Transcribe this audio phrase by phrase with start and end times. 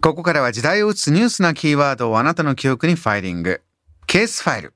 [0.00, 3.60] ここからは時代を映すニュースなキーワードをあなたの記憶にファイリング。
[4.06, 4.74] ケースファイル。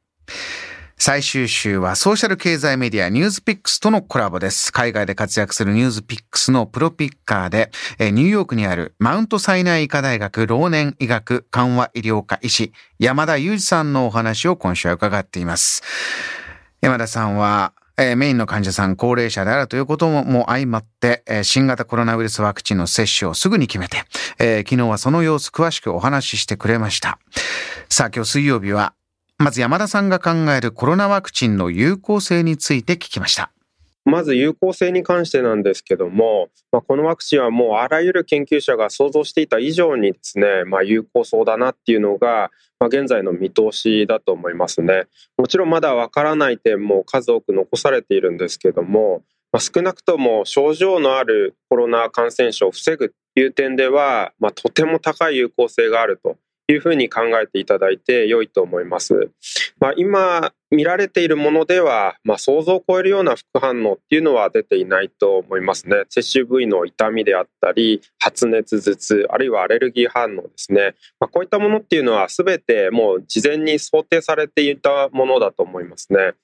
[0.99, 4.72] 最終週はソーシャル経済メディアニュースピックスとのコラボです。
[4.72, 7.71] 海外で活躍するニュースピックスのプロピッカーで、
[8.01, 15.85] ニューヨークにあるマウントサイナイ医科大学老年医学緩和医療科医師山田裕二さんのお話を今週は伺っています。
[16.80, 24.04] 山田さんは、えーメインの患者さん、高齢者であるということもも相まって、えー新型コロナウイルスワクチンの接種をすぐに決めて、
[24.38, 27.18] えー昨日はその様子詳しくお話ししてくれました。
[27.91, 28.94] さあ今日水曜日は、
[29.36, 33.50] まず山田さんが考えるコロナワクチンの有効性について聞きました。
[34.04, 45.05] まず有効性に関してなんですけども、まあ、このワクチンはもうあらゆる研究者が想像していた以上にですね、まあ、有効そうだなっていうのが、まあ、現在の見通しだと思いますね。
[45.36, 49.22] もちろんまだわからない点も数多く残されているんですけども、
[49.52, 56.36] まあ、少なくとも症状のあるコロナ感染症を防ぐという点では、まあ、とても高い有効性があると
[56.72, 59.30] いうふうに考えていただいて良いと思います。
[59.78, 66.04] まあ、今見られているものでは、まあ、想像を超えるような副反応っていうのは出ていないと思いますね。
[66.08, 70.94] 接種部位の痛みであったり、発熱、頭痛、あるいはアレルギー反応ですね。
[71.18, 76.34] まあ、こういったものっていうのは全てもう事前に想定されていたものだと思いますね。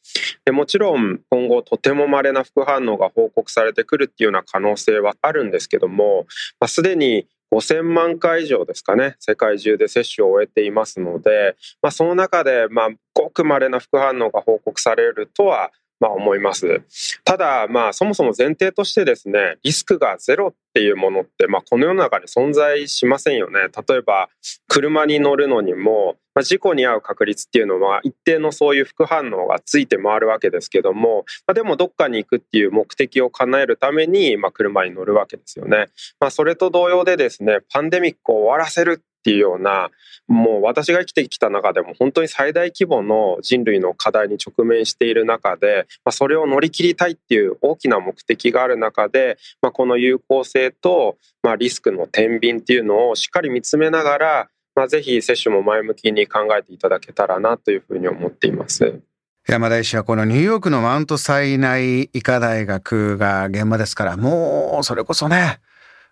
[0.44, 6.26] でもちろん今後とても稀な副反応が報告されてくるっていうような可能性はあるんですけども、
[6.58, 16.82] まあ、すでに5000万回以上ですかね、世界中で接種を終えていますので、まあ、その中で、まあ、ごく稀な副反応が報告されるとは、まあ、思います。
[17.24, 23.60] ただ、まあ、そもそも前提としてですね、リスクがゼロっていうものって、まあ、この世の中に存在しませんよね。
[23.88, 24.28] 例えば、
[24.68, 35.86] 車に乗るのにも、まあ、事故に遭う確率っていうのは一定のそういう副反応がついて回るわけですけども、まあ、でもどっかに行くっていう目的を叶えるために、まあ、車に乗るわけですよね。
[36.20, 39.90] まあ、それと同様でですね、パンデミックを終わらせるっていうような、
[40.28, 59.00] もう私が生きてきた中でも本当に最大規模の人類の課題に直面している中で、まあ、それを乗り切りたいっていう大きな目的がある中で、まあ、この有効性と、まあ、リスクの天秤っていうのをしっかり見つめながら、まあ、ぜひ接種も前向きに考えていただけたらなというふうに思っています。
[59.48, 65.60] 山田医師はこのニューヨークのマウントサイナイ医科大学が現場ですから、もうそれこそね、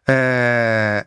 [0.08, 1.06] えー、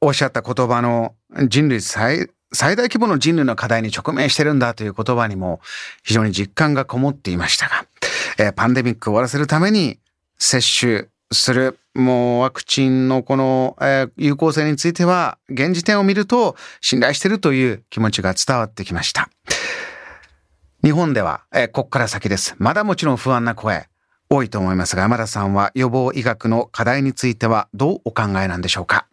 [0.00, 1.15] おっしゃった言葉の
[1.48, 5.60] 人類最最大規模の人類の課題に直面してるんだという言葉にも
[6.04, 7.86] 非常に実感がこもっていましたが、
[8.38, 9.98] えーパンデミックを終わらせるために
[10.38, 19.28] 接種する、もうワクチンのこの、えー有効性については、現時点を見ると信頼してるという気持ちが伝わってきました。
[20.84, 22.54] 日本では、えーここから先です。
[22.58, 23.88] まだもちろん不安な声、
[24.30, 29.06] 多いと思いますが、山田さんは予防医学の課題についてはどうお考えなんでしょうか？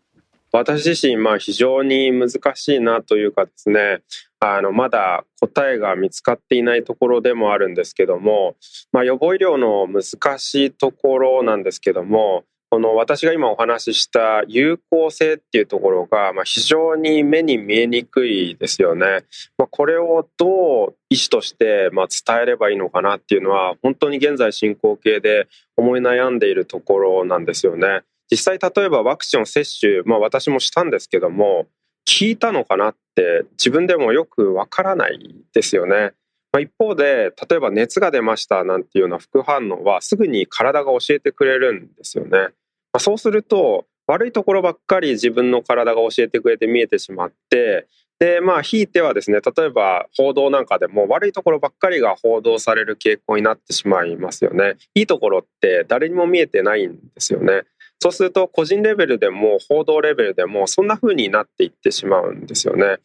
[0.56, 4.02] 私自身、まあ、非常に難しいなというかですね、
[4.40, 8.56] あの、まだ答えが見つかっていないところでもあるんですけども、
[8.91, 19.25] まあ、予防医療の難しいところなんですけども、この私が今お話しした有効性っていうところが、まあ、非常に目に見えにくいですよね。
[19.58, 25.47] まあ、これをどう医師としてま伝えればいいのかなっていうのは、本当に現在進行形で
[25.78, 28.02] 思い悩んでいるところなんですよね。
[28.29, 31.67] 実際例えばワクチンを接種、まあ、私もしたんですけども
[32.06, 36.13] 効いたのかなって自分でもよくわからないですよね。
[36.51, 42.29] まあ、一方で例えば熱が出ましたなんていうような副反応はすぐに体が教えてくれるんですよね。
[42.31, 42.50] ま
[42.94, 47.88] あ、そうすると悪いところばっかり自分の体が教えてくれて見えてしまって
[48.19, 54.75] でまあひいてはですね例えば報道なんかでも悪いところばっかりが報道される傾向になってしまいますよね。
[54.94, 57.63] いいところって誰にも見えてないんですよね。
[57.99, 62.97] そうすると個人レベルでも報道レベルでもそんな風になっていってしまうんですよね。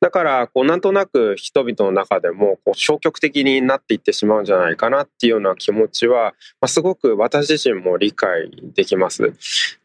[0.00, 9.32] だからこうなんとなく人々の中でもこう消極的になっていってしまうんじゃないかなっていうような気持ちは、ま、すごく私自身も理解できます。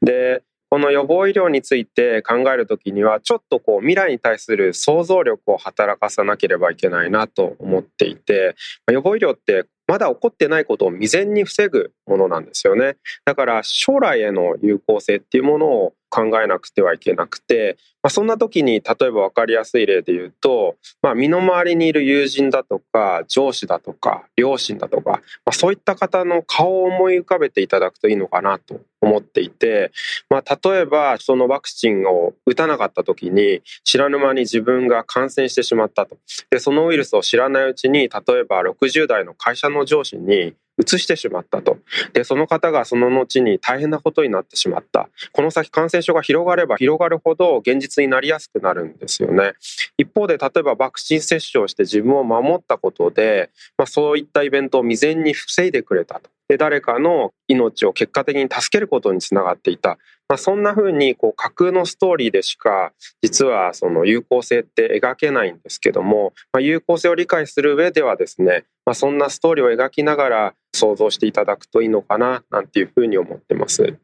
[0.01, 8.55] でこの予防医療について考えるときにはちょっとこう未来に対する想像力を働かさなければいけないなと思っていて
[8.91, 12.97] 予防医療ってまだ起こってないことを未然に防ぐものなんですよね。
[13.25, 29.91] だから将来への有効性っていうものを考えなくてはいけなくて、まあ、そんな時に例えば分かりやすい例で言うと、まあ、身の回りにいる友人だとか上司だとか両親だとか、まあ、そういった方の顔を思い浮かべていただくといいのかなと思っていて、
[30.29, 36.17] まあ、例えばそのワクチンを打たなかった時に知らぬ間に自分が感染してしまったと
[36.49, 41.77] でそのウイルスを知らないうちに例えば60代の会社のの上司に移してしまったと。
[42.13, 45.09] で、その方がその後に大変なことになってしまった。
[45.31, 49.53] この先感染症が広がれば広がるほど現実になりやすくなるんですよね。
[49.97, 56.29] 一方で、例えばワクチン接種をして自分を守ったことで、まあ、そういったイベントを未然に防いでくれたと。
[56.47, 59.97] で、誰かの命を結果的に助けることにつながっていた。
[60.29, 62.91] まあ、そんな風にこう架空のストーリーでしか
[63.21, 73.97] 実はその有効性って描けないんですけども、まあ、有効性を理解する上ではですね、まあ、そんなストーリーを描きながら想像していただくといいのかななんていうふうに思ってます。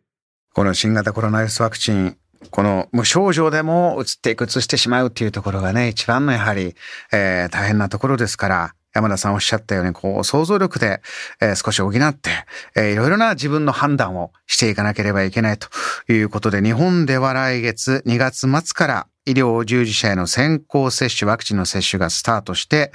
[0.54, 2.18] この新型コロナウイルスワクチン
[2.51, 6.75] この無症状でも移っていく、移してしまうっていうところがね、一番のやはり、
[7.12, 11.01] えー、大変なところですから、山田さんおっしゃったように、こう、想像力で、
[11.42, 12.30] え、少し補って、
[12.75, 15.68] え、いろいろな自分の判断をしていかなければいけないと
[16.12, 22.92] いうことで、日本では来月2月末から医療従事者への先行接種、ワクチンの接種がスタートして、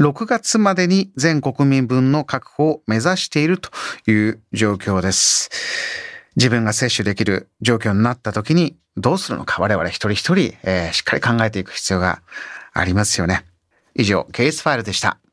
[0.00, 3.70] 6月までに全国民分の確保を目指していると
[4.10, 5.50] いう状況です。
[6.36, 12.22] 自分が接種できる状況になった時にどうするのか我々一人一人、えー、しっかり考えていく必要が
[12.72, 13.44] ありますよね。
[13.94, 15.23] 以上、ケースファイルでした。